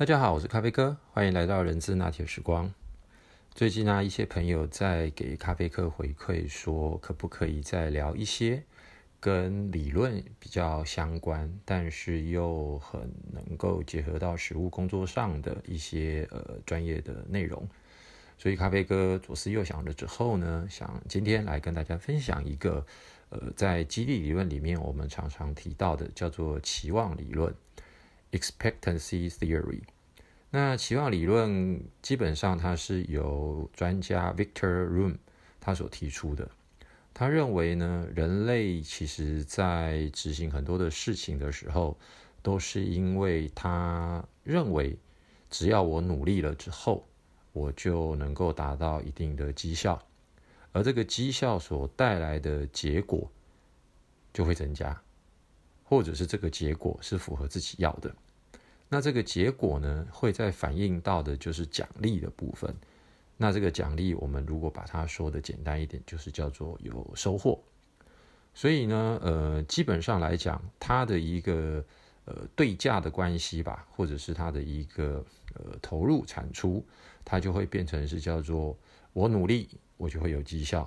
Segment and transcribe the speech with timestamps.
[0.00, 2.72] 大家好，我是咖啡哥，欢迎来到人资拿铁时光。
[3.54, 8.62] 最近呢，一些朋友在给咖啡客回馈，说可不可以再聊一些
[9.20, 17.68] 跟理论比较相关，但是又很能够结合到实务工作上的一些呃专业的内容。
[18.38, 22.86] 所以咖啡哥左思右想了之后呢，想今天来跟大家分享一个
[23.28, 27.54] 呃在激励理论里面我们常常提到的叫做期望理论。
[28.32, 29.82] Expectancy theory，
[30.50, 35.16] 那期望理论基本上它是由专家 Victor Room
[35.58, 36.48] 他所提出的。
[37.12, 41.98] 他认为呢，人类其实在执行很多的事情的时候，
[42.40, 44.96] 都是因为他认为
[45.50, 47.04] 只要我努力了之后，
[47.52, 50.00] 我就能够达到一定的绩效，
[50.70, 53.28] 而这个绩效所带来的结果
[54.32, 55.02] 就会增加。
[55.82, 58.14] 或者是这个结果是符合自己要的，
[58.92, 62.74] 那这个结果呢，会在反映到的就是奖励的部分。
[63.36, 67.62] 那这个奖励，我们如果把它说的简单一点，就是叫做有收获。
[68.52, 71.84] 所以呢，呃，基本上来讲，它的一个
[72.24, 76.84] 呃对价的关系吧，或者是它的一个呃投入产出，
[77.24, 78.76] 它就会变成是叫做
[79.12, 80.84] 我努力，我就会有绩效；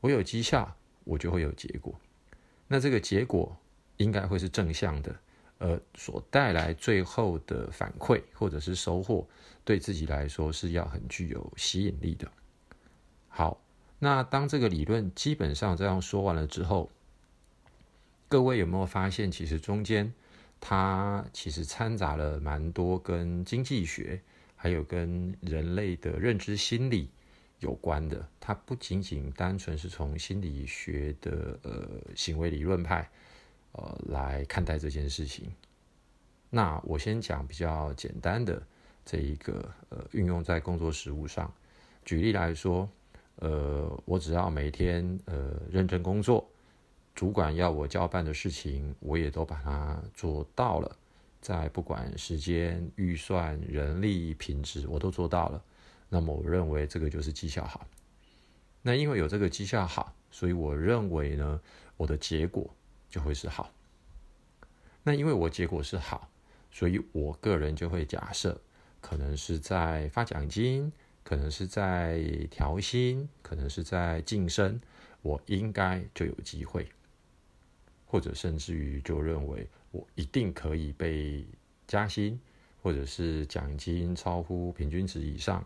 [0.00, 0.74] 我有绩效，
[1.04, 1.94] 我就会有结果。
[2.66, 3.54] 那这个结果。
[3.98, 5.14] 应该会是正向的，
[5.62, 9.24] 呃，所带来最后的反馈或者是收获，
[9.64, 12.28] 对自己来说是要很具有吸引力的。
[13.28, 13.62] 好，
[14.00, 16.90] 那当这个理论基本上这样说完了之后，
[18.28, 20.12] 各位有没有发现，其实中间
[20.60, 24.20] 它其实掺杂了蛮多跟经济学，
[24.56, 27.08] 还有跟人类的认知心理
[27.60, 28.28] 有关的。
[28.40, 33.08] 它不仅仅单纯是从心理学的呃行为理论派。
[33.72, 35.52] 呃，来看待这件事情。
[36.50, 38.62] 那我先讲比较简单的
[39.04, 41.52] 这一个呃，运用在工作实务上。
[42.04, 42.88] 举例来说，
[43.36, 46.46] 呃，我只要每天呃认真工作，
[47.14, 50.96] 主管要我交办的事情，我也都把它做到了。
[51.40, 55.62] 在不管时间、预算、人力、品质，我都做到了。
[56.08, 57.86] 那么我认为这个就是绩效好。
[58.82, 61.60] 那因为有这个绩效好，所以我认为呢，
[61.96, 62.68] 我的结果。
[63.12, 63.70] 就会是好。
[65.02, 66.30] 那因为我结果是好，
[66.70, 68.58] 所以我个人就会假设，
[69.02, 70.90] 可能是在发奖金，
[71.22, 74.80] 可能是在调薪，可能是在晋升，
[75.20, 76.88] 我应该就有机会，
[78.06, 81.44] 或者甚至于就认为我一定可以被
[81.86, 82.40] 加薪，
[82.82, 85.62] 或者是奖金超乎平均值以上，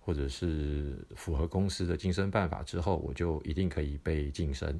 [0.00, 4.78] 或者是符合公司的晋升办法之后，我就一定可以被晋升。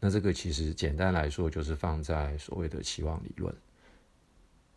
[0.00, 3.52] 那这个其实简单来说，就是放在所谓的期望理论。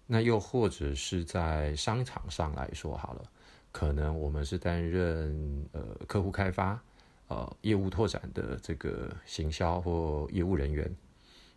[0.07, 3.23] 那又或者是在商场上来说好了，
[3.71, 6.81] 可能我们是担任呃客户开发、
[7.27, 10.91] 呃业务拓展的这个行销或业务人员，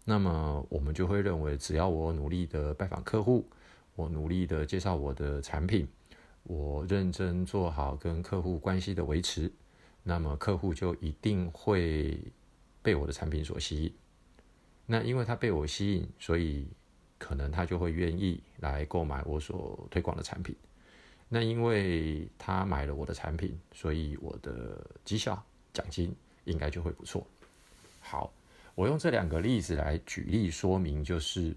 [0.05, 3.49] 那么我们就会认为，只要我努力的拜访客户，
[3.97, 5.89] 我努力的介绍我的产品，
[6.43, 9.51] 我认真做好跟客户关系的维持，
[10.03, 12.21] 那么客户就一定会。
[12.85, 13.95] 被我的产品所吸引，
[14.85, 16.69] 那因为他被我吸引，所以
[17.17, 20.55] 可能他就会愿意来购买我所推广的产品。
[21.31, 26.15] 那因为他买了我的产品，所以我的绩效奖金
[26.45, 27.27] 应该就会不错。
[28.01, 28.31] 好，
[28.75, 31.57] 我用这两个例子来举例说明，就是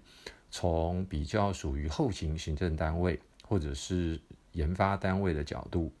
[0.50, 4.18] 从比较属于后勤行政单位或者是
[4.52, 5.92] 研发单位的角度，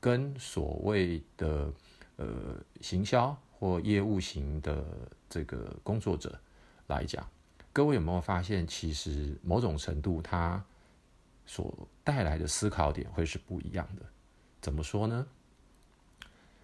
[0.00, 1.72] 跟所谓的
[2.16, 3.40] 呃行销。
[3.62, 4.84] 或业务型的
[5.30, 6.36] 这个工作者
[6.88, 7.24] 来讲，
[7.72, 10.60] 各位有没有发现，其实某种程度它
[11.46, 14.02] 所带来的思考点会是不一样的？
[14.60, 15.24] 怎么说呢？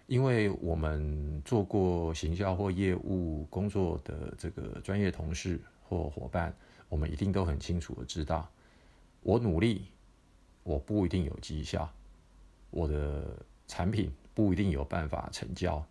[0.07, 6.53] 因为我们做过行销或业务工作的这个专业同事或伙伴，
[6.89, 8.45] 我们一定都很清楚的知道，
[9.21, 9.85] 我努力，
[10.63, 11.89] 我不一定有绩效，
[12.71, 13.37] 我的
[13.69, 15.81] 产品不一定有办法成交。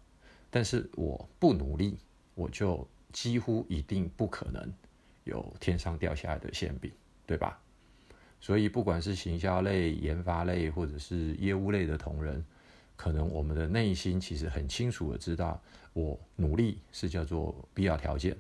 [0.51, 1.99] 但是我不努力，
[2.35, 4.73] 我就几乎一定不可能
[5.25, 6.91] 有天上掉下来的馅饼，
[7.27, 7.61] 对吧？
[8.41, 12.43] 所以不管是行销类、研发类，或者是业务类的同仁，
[12.97, 15.61] 可能我们的内心其实很清楚的知道，
[15.93, 18.35] 我努力是叫做必要条件。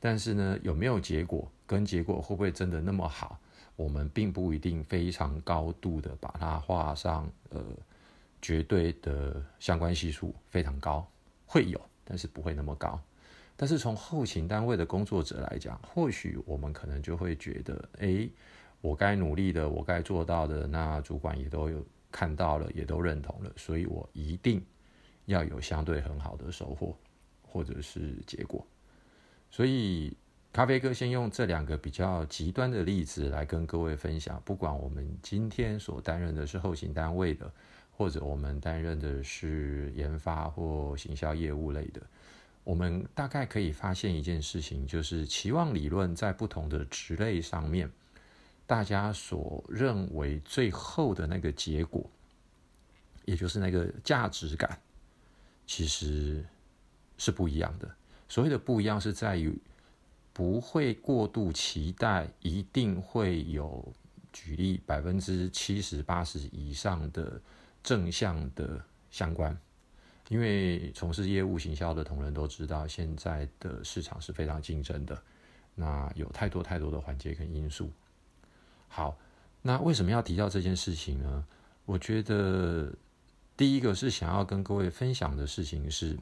[0.00, 3.38] 但是呢，有没有结果，跟结果会不会真的那么好，
[3.76, 7.62] 我们并不一定非常高度的把它画上呃。
[8.44, 11.10] 绝对的相关系数非常高，
[11.46, 13.00] 会有，但是不会那么高。
[13.56, 18.28] 但是从后勤单位的工作者来讲，或许我们可能就会觉得，哎，
[18.82, 21.82] 我该努力的，我该做到的，那主管也都有
[22.12, 24.62] 看到了，也都认同了，所以我一定
[25.24, 26.94] 要有相对很好的收获
[27.40, 28.66] 或者是结果。
[29.50, 30.14] 所以，
[30.52, 37.50] 咖啡哥先用这两个比较极端的例子来跟各位分享，不管我们今天所担任的是后勤单位的，
[37.96, 42.00] 或者我们担任的是研发或行销业务类的。
[42.64, 47.90] 我们大概可以发现一件事情，就是期望理论在不同的职类上面，
[48.66, 52.08] 大家所认为最后的那个结果，
[53.26, 54.80] 也就是那个价值感，
[55.66, 56.42] 其实
[57.18, 57.94] 是不一样的。
[58.30, 59.54] 所谓的不一样，是在于
[60.32, 63.92] 不会过度期待一定会有
[64.32, 67.38] 举例百分之七十八十以上的
[67.84, 68.82] 正向的
[69.12, 69.56] 相关。
[70.30, 75.22] 因为从事业务行销的同仁都知道，现在的市场是非常竞争的，
[75.74, 77.90] 那有太多太多的环节跟因素。
[78.88, 79.18] 好，
[79.60, 81.44] 那为什么要提到这件事情呢？
[81.84, 82.90] 我觉得
[83.54, 86.16] 第一个是想要跟各位分享的事情是，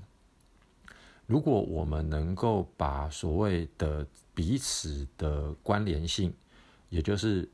[1.29, 4.05] 如果我们能够把所谓的
[4.35, 6.35] 彼此的关联性，
[6.89, 7.49] 也就是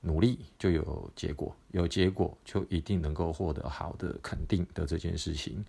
[0.00, 5.64] 努力就有结果，有结果就一定能够获得好的肯定的这件事情。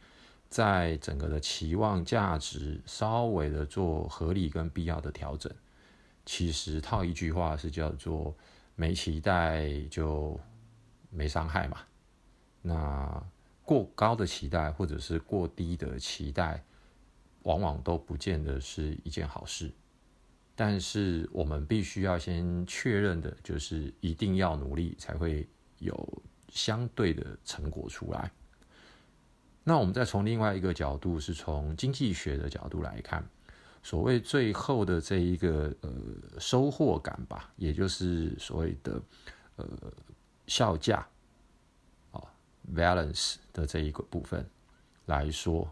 [0.49, 5.53] 在整个的期望价值稍微的做合理跟必要的调整，
[6.25, 8.35] 其实套一句话是叫做
[8.75, 10.39] 没期待就
[11.11, 11.77] 没伤害嘛。
[12.61, 13.23] 那
[13.63, 16.63] 过高的期待或者是过低的期待，
[17.43, 19.71] 往往都不见得是一件好事。
[20.59, 25.47] 但是我们必须要先确认的就是，一定要努力才会
[25.77, 28.29] 有相对的成果出来。
[29.63, 33.25] 那我们再从另外一个角度，是从经济学的角度来看，
[33.81, 35.89] 所谓最后的这一个呃
[36.39, 39.01] 收获感吧，也就是所谓的
[39.55, 39.65] 呃
[40.45, 41.07] 效价
[42.11, 42.19] 啊
[42.75, 44.45] balance 的这一个部分
[45.05, 45.71] 来说，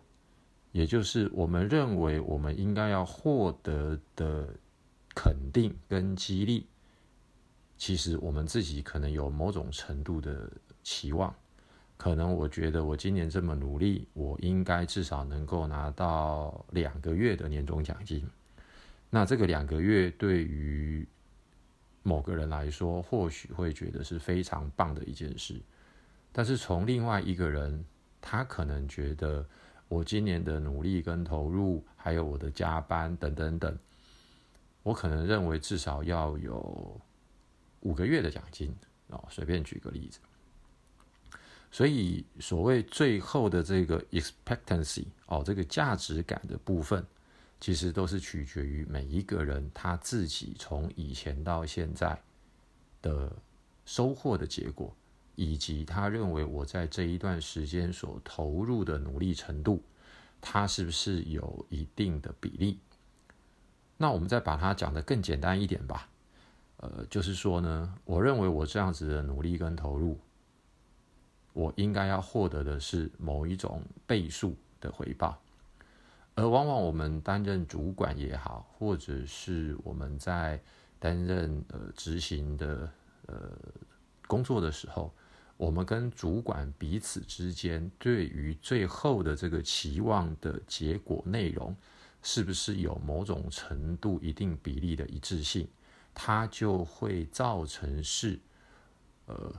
[0.72, 4.48] 也就是我们认为我们应该要获得的
[5.18, 6.68] 肯定跟激励，
[7.76, 10.48] 其实我们自己可能有某种程度的
[10.84, 11.34] 期望。
[11.98, 18.24] 可能我觉得我今年这么努力，我应该至少能够拿到两个月的年终奖金。
[19.10, 21.04] 那这个两个月对于
[22.04, 25.60] 某个人来说，或许会觉得是非常棒的一件事。
[26.32, 27.84] 但是从另外一个人，
[28.22, 29.44] 他可能觉得
[29.88, 33.76] 我今年的努力跟投入，还有我的加班等等等，
[34.88, 37.02] 我可能认为至少要有
[37.82, 38.74] 五个月的奖金
[39.10, 39.22] 哦。
[39.30, 40.20] 随便举个例子。
[41.70, 47.06] 所以，所谓最后的这个 expectancy 哦，这个价值感的部分，
[47.60, 52.18] 其实都是取决于每一个人他自己从以前到现在
[53.02, 53.30] 的
[53.86, 54.96] 收获的结果，
[55.36, 59.84] 以及他认为我在这一段时间所投入的努力程度，
[60.40, 62.80] 它是不是有一定的比例？
[63.98, 66.08] 那我们再把它讲得更简单一点吧，
[66.78, 70.20] 呃，就是说呢，我认为我这样子的努力跟投入。
[71.54, 75.42] 我应该要获得的是某一种倍数的回报，
[76.36, 80.62] 而往往我们担任主管也好，或者是我们在
[81.00, 82.88] 担任呃执行的
[83.26, 83.52] 呃
[84.28, 85.12] 工作的时候，
[85.58, 91.76] 我们跟主管彼此之间对于最后的这个期望的结果内容，
[92.30, 95.66] 是不是有某种程度一定比例的一致性，
[96.14, 98.38] 它就会造成是
[99.28, 99.54] 呃。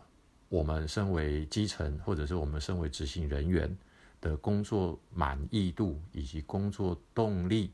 [0.50, 3.76] 我们身为基层，或者是我们身为执行人员
[4.18, 7.70] 的工作满意度以及工作动力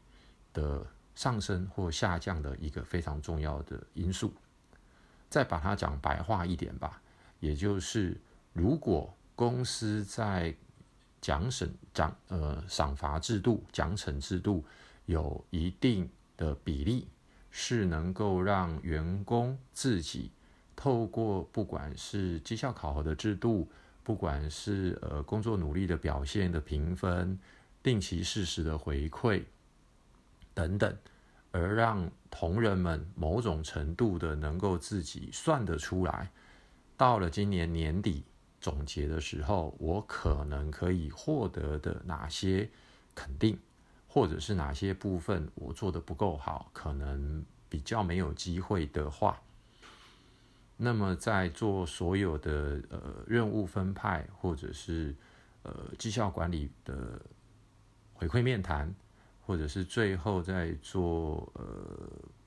[0.52, 0.84] 的
[1.14, 4.34] 上升或下降的一个非常重要的因素。
[5.30, 7.00] 再把它讲白话一点吧，
[7.38, 8.20] 也就是
[8.52, 10.52] 如果公司在
[11.20, 14.64] 奖审奖呃赏罚制度、奖惩制度
[15.06, 17.08] 有一定的比例，
[17.50, 20.30] 是能够让员工自己。
[20.76, 23.70] 透过不管是绩效考核的制度，
[24.02, 27.38] 不管是呃工作努力的表现的评分，
[27.82, 29.44] 定期适时的回馈
[30.52, 30.96] 等等，
[31.52, 36.30] 而让同仁们某种程度的能够自己算得出来，
[36.96, 38.24] 到了今年年底
[38.60, 42.68] 总结的时候，我可能可以获得的哪些
[43.14, 43.56] 肯定，
[44.14, 49.42] 或者是哪些部分我做的不够好，可能比较没有机会的话。
[50.76, 55.12] 那么，在做所有的呃任务分派，或者是
[55.64, 57.20] 呃绩效管理的
[58.12, 58.94] 回馈面谈，
[59.44, 61.64] 或者是最后在做呃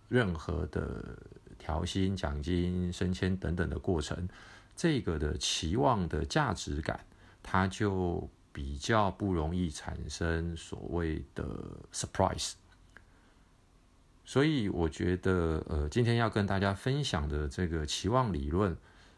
[0.08, 1.22] 任何的
[1.60, 4.26] 调薪、奖金、升迁等等的过程，
[4.74, 7.06] 这个的期望的价值感，
[7.44, 11.46] 它就比较不容易产生所谓的
[11.94, 12.54] surprise。
[14.26, 18.76] 所以我觉得，呃，今天要跟大家分享的这个期望理论，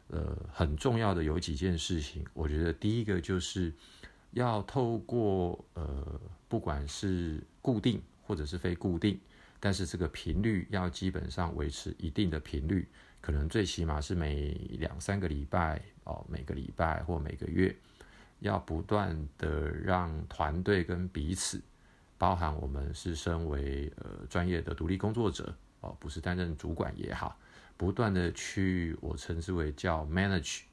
[0.10, 2.26] 呃，很重要的有几件事情。
[2.34, 3.72] 我觉得第一个就是
[4.32, 6.20] 要透过呃，
[6.50, 9.18] 不管是固定或者是非固定，
[9.58, 12.86] 但是这个频率要基本上维持一定的频率，
[13.22, 17.74] 可能最起码是每两三个礼拜哦，每个礼拜或每个月，
[18.40, 21.62] 要不断的让团队跟彼此。
[22.18, 27.40] 包含我们是身为呃专业的独立工作者哦，不是担任主管也好，
[27.78, 30.64] 不断的去我称之为叫 manage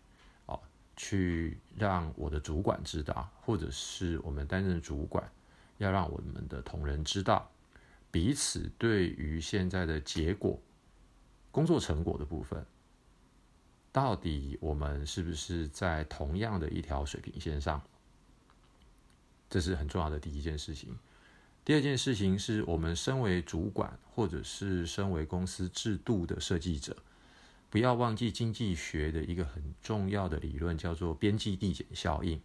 [0.46, 0.61] 哦，
[0.96, 5.30] 去让我的主管知道，或者是我们担任主管
[5.78, 7.49] 要让我们的同仁知道，
[8.11, 10.61] 彼此对于现在的结果、
[11.52, 12.66] 工作成果的部分，
[13.96, 17.80] 到底我们是不是在同样的一条水平线上？
[19.48, 20.94] 这是很重要的第一件事情。
[21.64, 26.94] 第二件事情是我们身为主管，或者是身为公司制度的设计者，
[27.70, 32.38] 不要忘记经济学的一个很重要的理论，叫做边际递减效应。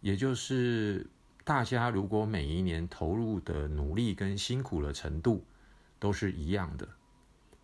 [0.00, 1.06] 也就是
[1.44, 5.44] 大家如果每一年投入的努力跟辛苦的程度
[6.00, 6.88] 都是一样的，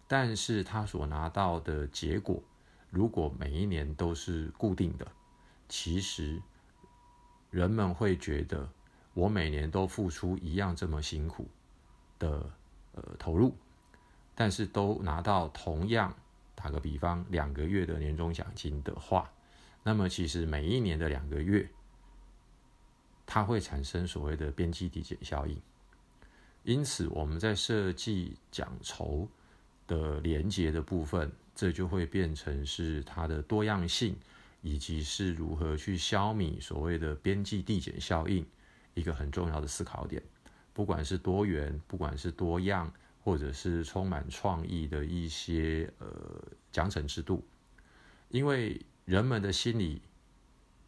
[0.07, 2.41] 但是他所拿到的结果，
[2.91, 5.07] 如果每一年都是固定的，
[5.69, 6.43] 其实
[7.51, 8.69] 人们会觉得。
[9.13, 11.45] 我每年都付出一样这么辛苦
[12.17, 12.49] 的
[12.93, 13.53] 呃投入，
[14.37, 16.15] 但是都拿到同样
[16.55, 19.29] 打个比方两个月的年终奖金的话，
[19.83, 21.69] 那么其实每一年的两个月，
[23.27, 25.61] 它会产生所谓的边际递减效应。
[26.63, 29.29] 因此，我们在设计奖酬
[29.89, 34.17] 的连接的部分，这就会变成是它的多样性，
[34.63, 38.47] 以及是如何去消弭所谓的边际递减效应。
[38.95, 40.23] 一个很重要的思考点，
[40.73, 42.91] 不管是多元，不管是多样，
[43.23, 46.09] 或者是充满创意的一些呃
[46.73, 47.47] 奖惩制度，
[48.31, 50.01] 因为人们的心理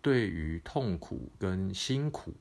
[0.01, 2.33] 对于痛苦跟辛苦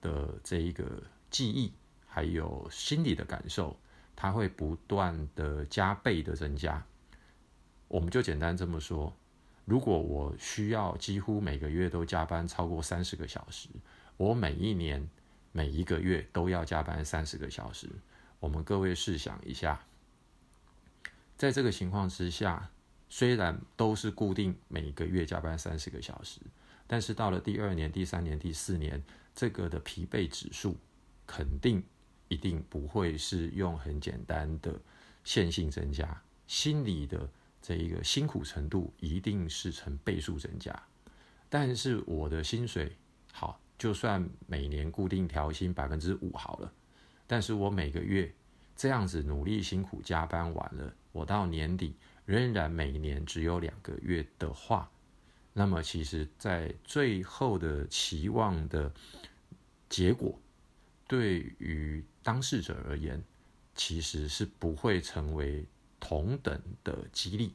[0.00, 1.72] 的这一个记忆，
[2.04, 3.78] 还有心理的感受，
[4.16, 6.84] 它会不断的加倍的增加。
[7.94, 9.14] 我们就简单这么说，
[9.64, 13.68] 如果我需要几乎每个月都加班超过三十个小时。
[14.16, 15.08] 我每一年、
[15.52, 17.88] 每一个月都要加班三十个小时。
[18.40, 19.86] 我们各位试想一下，
[21.36, 22.68] 在这个情况之下，
[23.08, 26.40] 虽然都是固定每个月加班三十个小时，
[26.88, 29.00] 但是到了第二年、第三年、第四年，
[29.36, 30.76] 这个的疲惫指数
[31.28, 31.80] 肯定
[32.26, 34.80] 一定不会是用很简单的
[35.22, 37.30] 线性增加，心理的
[37.64, 40.78] 这一个辛苦程度一定是成倍数增加。
[41.48, 42.94] 但是我的薪水
[43.32, 43.58] 好。
[43.76, 46.72] 就算每年固定调薪百分之五好了，
[47.26, 48.32] 但是我每个月
[48.76, 54.88] 这样子努力辛苦加班完了，我到年底仍然每年只有两个月的话，
[55.52, 58.90] 那么其实，在最后的期望的
[59.88, 60.38] 结果，
[61.08, 63.22] 对于当事者而言，
[63.74, 65.66] 其实是不会成为
[66.06, 67.54] 同等的激励，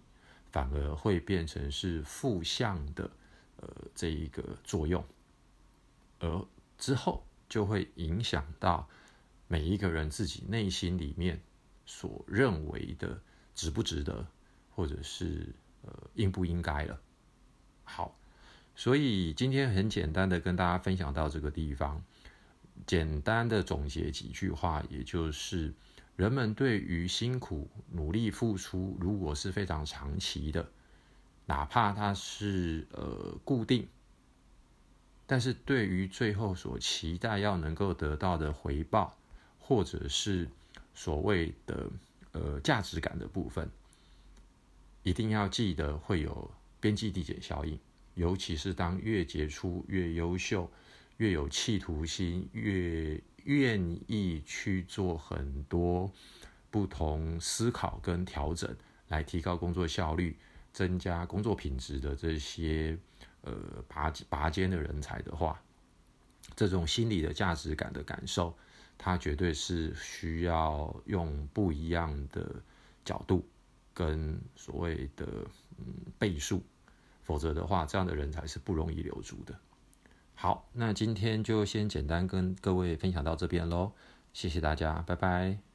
[0.51, 3.07] 反而会变成是负向的，
[3.57, 5.05] 呃，这一个作用。
[6.17, 8.89] 而之后就会影响到
[9.47, 11.39] 每一个人自己内心里面
[11.85, 13.21] 所认为的
[13.53, 14.25] 值不值得，
[14.71, 15.53] 或者是
[15.83, 16.99] 呃应不应该了。
[17.83, 18.17] 好，
[18.75, 22.03] 所以今天很简单的跟大家分享到这个地方，
[22.87, 25.71] 简单的总结几句话，也就是
[26.19, 30.69] 人们对于辛苦努力付出，如果是非常长期的，
[31.45, 33.88] 哪怕它是呃固定。
[35.25, 39.17] 但是对于最后所期待要能够得到的回报，
[39.59, 40.49] 或者是
[40.93, 41.89] 所谓的
[42.33, 43.71] 呃价值感的部分，
[45.03, 47.79] 一定要记得会有边际递减效应。
[48.15, 50.69] 尤其是当越杰出、越优秀、
[51.15, 53.17] 越有企图心、越
[53.49, 56.11] 愿意去做很多
[56.69, 58.75] 不同思考跟调整，
[59.07, 60.37] 来提高工作效率、
[60.71, 62.97] 增加工作品质的这些。
[63.41, 63.53] 呃，
[63.87, 65.63] 拔拔尖的人才的话，
[66.57, 68.53] 这种心理的价值感的感受，
[68.97, 72.61] 它绝对是需要用不一样的
[73.05, 73.47] 角度
[73.93, 75.25] 跟所谓的
[75.77, 75.85] 嗯
[76.17, 76.61] 倍数，
[77.23, 79.57] 否则的话，这样的人才是不容易留住的。
[80.41, 83.91] 好，那今天就先简单跟各位分享到这边喽，
[84.31, 85.68] 谢谢大家，拜拜。